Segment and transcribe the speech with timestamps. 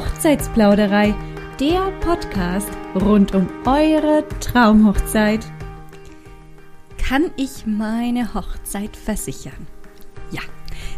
[0.00, 1.14] Hochzeitsplauderei,
[1.60, 5.44] der Podcast rund um eure Traumhochzeit.
[6.96, 9.66] Kann ich meine Hochzeit versichern?
[10.30, 10.40] Ja,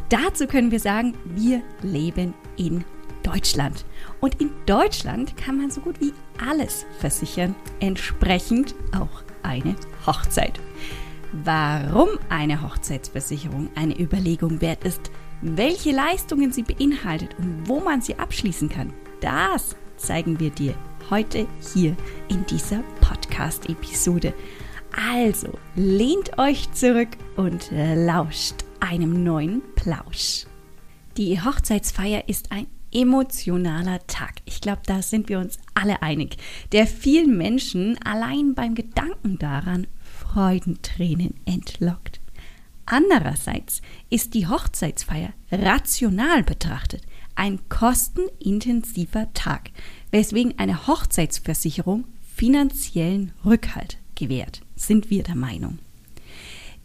[0.09, 2.85] dazu können wir sagen, wir leben in
[3.25, 3.85] Deutschland.
[4.21, 6.13] Und in Deutschland kann man so gut wie
[6.49, 9.75] alles versichern, entsprechend auch eine
[10.07, 10.61] Hochzeit.
[11.33, 15.11] Warum eine Hochzeitsversicherung eine Überlegung wert ist,
[15.43, 20.75] welche Leistungen sie beinhaltet und wo man sie abschließen kann, das zeigen wir dir
[21.11, 21.97] heute hier
[22.29, 24.33] in dieser Podcast-Episode.
[24.97, 30.47] Also lehnt euch zurück und lauscht einem neuen Plausch.
[31.17, 34.37] Die Hochzeitsfeier ist ein emotionaler Tag.
[34.45, 36.37] Ich glaube, da sind wir uns alle einig,
[36.73, 42.22] der vielen Menschen allein beim Gedanken daran Freudentränen entlockt.
[42.87, 43.81] Andererseits
[44.11, 47.03] ist die Hochzeitsfeier rational betrachtet
[47.35, 49.71] ein kostenintensiver Tag,
[50.11, 55.79] weswegen eine Hochzeitsversicherung finanziellen Rückhalt gewährt, sind wir der Meinung.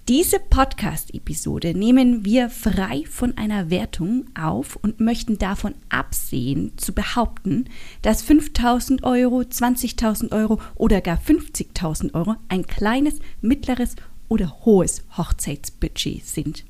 [0.08, 7.66] Diese Podcast-Episode nehmen wir frei von einer Wertung auf und möchten davon absehen, zu behaupten,
[8.04, 13.98] dass 5000 Euro, 20.000 Euro oder gar 50.000 Euro ein kleines, mittleres
[14.30, 16.64] oder hohes Hochzeitsbudget sind.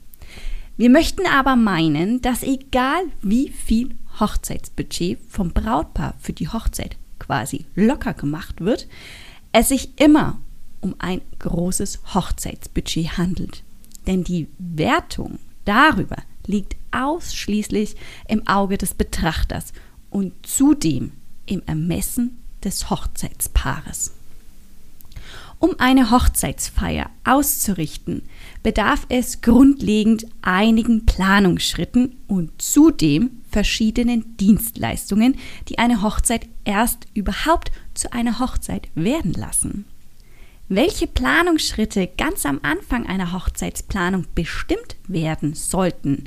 [0.77, 7.65] Wir möchten aber meinen, dass egal wie viel Hochzeitsbudget vom Brautpaar für die Hochzeit quasi
[7.75, 8.87] locker gemacht wird,
[9.51, 10.39] es sich immer
[10.81, 13.63] um ein großes Hochzeitsbudget handelt.
[14.05, 17.95] Denn die Wertung darüber liegt ausschließlich
[18.27, 19.73] im Auge des Betrachters
[20.09, 21.11] und zudem
[21.45, 24.13] im Ermessen des Hochzeitspaares.
[25.59, 28.21] Um eine Hochzeitsfeier auszurichten,
[28.61, 35.35] bedarf es grundlegend einigen Planungsschritten und zudem verschiedenen Dienstleistungen,
[35.67, 39.85] die eine Hochzeit erst überhaupt zu einer Hochzeit werden lassen.
[40.69, 46.25] Welche Planungsschritte ganz am Anfang einer Hochzeitsplanung bestimmt werden sollten,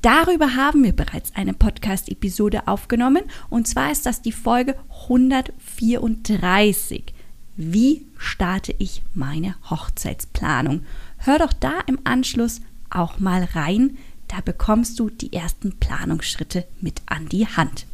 [0.00, 4.74] darüber haben wir bereits eine Podcast-Episode aufgenommen und zwar ist das die Folge
[5.06, 7.14] 134.
[7.56, 10.82] Wie starte ich meine Hochzeitsplanung?
[11.18, 13.98] Hör doch da im Anschluss auch mal rein,
[14.28, 17.86] da bekommst du die ersten Planungsschritte mit an die Hand.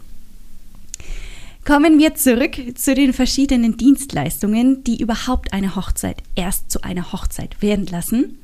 [1.64, 7.60] Kommen wir zurück zu den verschiedenen Dienstleistungen, die überhaupt eine Hochzeit erst zu einer Hochzeit
[7.60, 8.38] werden lassen.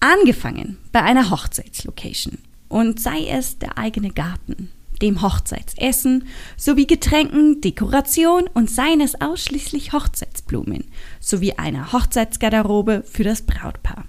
[0.00, 2.38] Angefangen bei einer Hochzeitslocation
[2.68, 4.70] und sei es der eigene Garten,
[5.02, 6.26] dem Hochzeitsessen
[6.56, 10.84] sowie Getränken, Dekoration und seien es ausschließlich Hochzeitsblumen
[11.20, 14.04] sowie einer Hochzeitsgarderobe für das Brautpaar.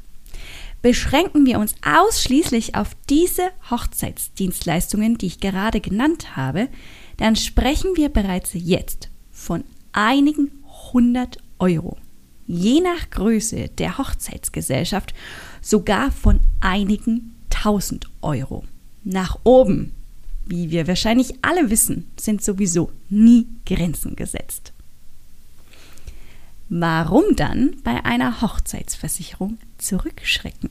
[0.81, 6.69] Beschränken wir uns ausschließlich auf diese Hochzeitsdienstleistungen, die ich gerade genannt habe,
[7.17, 10.51] dann sprechen wir bereits jetzt von einigen
[10.93, 11.97] hundert Euro.
[12.45, 15.13] Je nach Größe der Hochzeitsgesellschaft
[15.61, 18.63] sogar von einigen tausend Euro.
[19.03, 19.93] Nach oben,
[20.49, 24.73] wie wir wahrscheinlich alle wissen, sind sowieso nie Grenzen gesetzt.
[26.69, 30.69] Warum dann bei einer Hochzeitsversicherung zurückschrecken?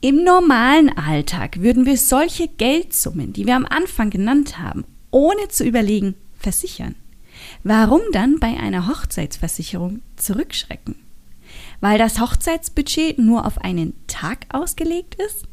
[0.00, 5.64] Im normalen Alltag würden wir solche Geldsummen, die wir am Anfang genannt haben, ohne zu
[5.64, 6.96] überlegen, versichern.
[7.62, 10.96] Warum dann bei einer Hochzeitsversicherung zurückschrecken?
[11.80, 15.46] Weil das Hochzeitsbudget nur auf einen Tag ausgelegt ist?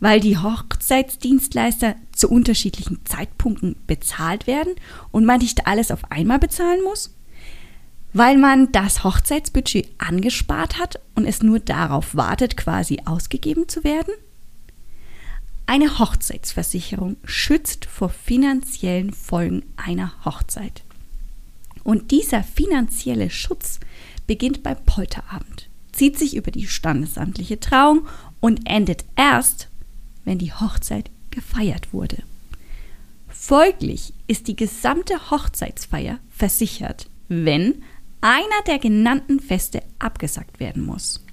[0.00, 4.74] Weil die Hochzeitsdienstleister zu unterschiedlichen Zeitpunkten bezahlt werden
[5.10, 7.16] und man nicht alles auf einmal bezahlen muss?
[8.16, 14.14] weil man das Hochzeitsbudget angespart hat und es nur darauf wartet, quasi ausgegeben zu werden?
[15.66, 20.82] Eine Hochzeitsversicherung schützt vor finanziellen Folgen einer Hochzeit.
[21.84, 23.80] Und dieser finanzielle Schutz
[24.26, 28.06] beginnt beim Polterabend, zieht sich über die standesamtliche Trauung
[28.40, 29.68] und endet erst,
[30.26, 32.18] wenn die Hochzeit gefeiert wurde.
[33.28, 37.82] Folglich ist die gesamte Hochzeitsfeier versichert, wenn
[38.20, 41.24] einer der genannten Feste abgesagt werden muss.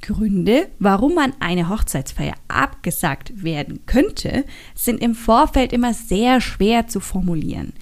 [0.00, 4.44] Gründe, warum man eine Hochzeitsfeier abgesagt werden könnte,
[4.74, 7.72] sind im Vorfeld immer sehr schwer zu formulieren,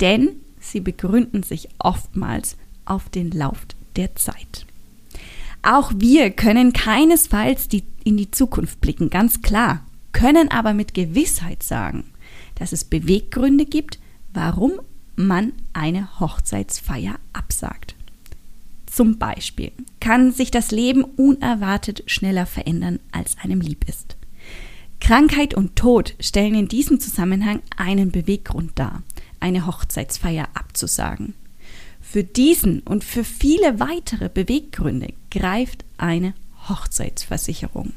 [0.00, 3.66] denn sie begründen sich oftmals auf den Lauf
[3.96, 4.66] der Zeit.
[5.64, 9.80] Auch wir können keinesfalls die, in die Zukunft blicken, ganz klar,
[10.12, 12.04] können aber mit Gewissheit sagen,
[12.56, 13.98] dass es Beweggründe gibt,
[14.34, 14.72] warum
[15.16, 17.94] man eine Hochzeitsfeier absagt.
[18.84, 24.16] Zum Beispiel kann sich das Leben unerwartet schneller verändern, als einem lieb ist.
[25.00, 29.02] Krankheit und Tod stellen in diesem Zusammenhang einen Beweggrund dar,
[29.40, 31.32] eine Hochzeitsfeier abzusagen.
[32.14, 36.32] Für diesen und für viele weitere Beweggründe greift eine
[36.68, 37.92] Hochzeitsversicherung.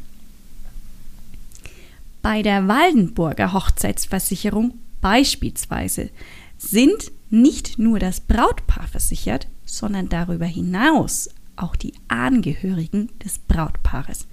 [2.24, 6.10] Bei der Waldenburger Hochzeitsversicherung beispielsweise
[6.58, 14.26] sind nicht nur das Brautpaar versichert, sondern darüber hinaus auch die Angehörigen des Brautpaares,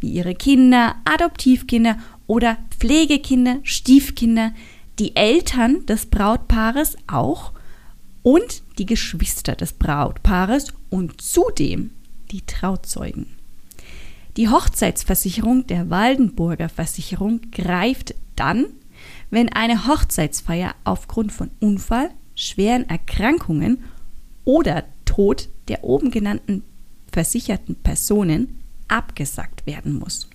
[0.00, 1.96] wie ihre Kinder, Adoptivkinder
[2.26, 4.52] oder Pflegekinder, Stiefkinder,
[4.98, 7.52] die Eltern des Brautpaares auch
[8.28, 11.92] und die Geschwister des Brautpaares und zudem
[12.30, 13.38] die Trauzeugen.
[14.36, 18.66] Die Hochzeitsversicherung der Waldenburger Versicherung greift dann,
[19.30, 23.82] wenn eine Hochzeitsfeier aufgrund von Unfall, schweren Erkrankungen
[24.44, 26.64] oder Tod der oben genannten
[27.10, 30.28] versicherten Personen abgesagt werden muss.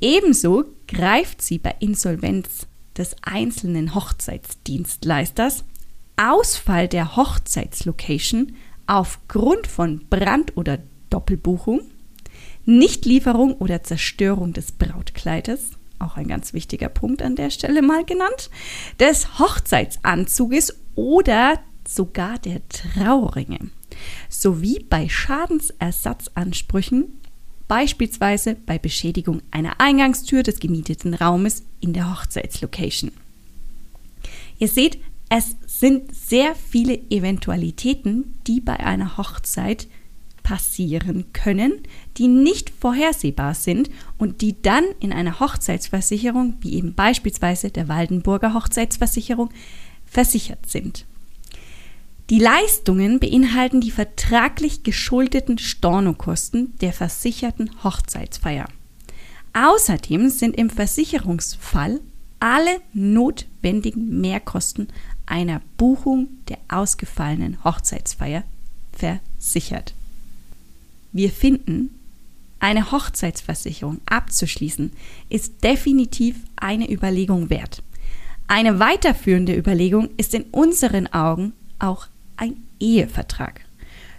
[0.00, 5.64] Ebenso greift sie bei Insolvenz des einzelnen Hochzeitsdienstleisters,
[6.18, 8.54] Ausfall der Hochzeitslocation
[8.86, 10.78] aufgrund von Brand- oder
[11.10, 11.80] Doppelbuchung,
[12.64, 18.50] Nichtlieferung oder Zerstörung des Brautkleides, auch ein ganz wichtiger Punkt an der Stelle mal genannt,
[18.98, 23.70] des Hochzeitsanzuges oder sogar der Trauringe,
[24.28, 27.20] sowie bei Schadensersatzansprüchen,
[27.68, 33.12] beispielsweise bei Beschädigung einer Eingangstür des gemieteten Raumes in der Hochzeitslocation.
[34.58, 34.98] Ihr seht,
[35.30, 39.86] es sind sehr viele Eventualitäten, die bei einer Hochzeit
[40.42, 41.82] passieren können,
[42.16, 48.54] die nicht vorhersehbar sind und die dann in einer Hochzeitsversicherung, wie eben beispielsweise der Waldenburger
[48.54, 49.50] Hochzeitsversicherung,
[50.06, 51.04] versichert sind.
[52.30, 58.68] Die Leistungen beinhalten die vertraglich geschuldeten Stornokosten der versicherten Hochzeitsfeier.
[59.52, 62.00] Außerdem sind im Versicherungsfall
[62.40, 64.88] alle notwendigen Mehrkosten
[65.28, 68.44] einer Buchung der ausgefallenen Hochzeitsfeier
[68.92, 69.94] versichert.
[71.12, 71.94] Wir finden,
[72.60, 74.92] eine Hochzeitsversicherung abzuschließen
[75.28, 77.82] ist definitiv eine Überlegung wert.
[78.48, 83.60] Eine weiterführende Überlegung ist in unseren Augen auch ein Ehevertrag.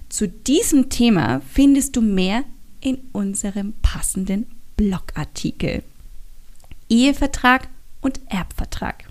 [0.08, 2.44] Zu diesem Thema findest du mehr
[2.80, 4.46] in unserem passenden
[4.78, 5.84] Blogartikel.
[6.90, 7.68] Ehevertrag
[8.02, 9.09] und Erbvertrag.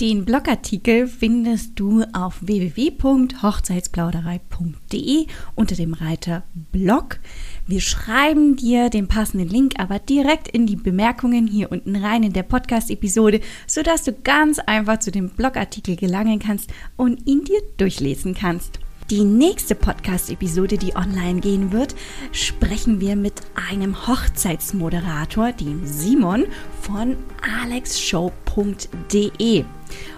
[0.00, 7.18] Den Blogartikel findest du auf www.hochzeitsplauderei.de unter dem Reiter Blog.
[7.66, 12.34] Wir schreiben dir den passenden Link aber direkt in die Bemerkungen hier unten rein in
[12.34, 18.34] der Podcast-Episode, sodass du ganz einfach zu dem Blogartikel gelangen kannst und ihn dir durchlesen
[18.34, 18.80] kannst.
[19.08, 21.94] Die nächste Podcast-Episode, die online gehen wird,
[22.32, 23.40] sprechen wir mit
[23.70, 26.44] einem Hochzeitsmoderator, dem Simon
[26.82, 27.16] von
[27.62, 29.64] alexshow.de.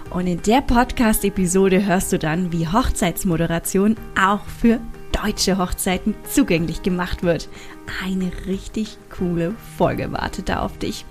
[0.09, 4.79] Und in der Podcast-Episode hörst du dann, wie Hochzeitsmoderation auch für
[5.11, 7.49] deutsche Hochzeiten zugänglich gemacht wird.
[8.03, 11.05] Eine richtig coole Folge wartet da auf dich.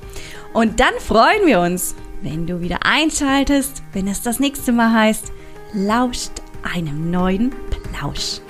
[0.52, 5.32] Und dann freuen wir uns, wenn du wieder einschaltest, wenn es das nächste Mal heißt,
[5.74, 6.32] lauscht
[6.62, 7.54] einem neuen
[7.92, 8.40] Plausch.